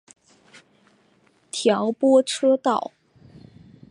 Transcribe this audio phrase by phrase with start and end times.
[1.51, 2.91] 调拨车道。